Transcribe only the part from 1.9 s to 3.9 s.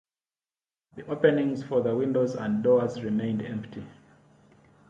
windows and doors remained empty.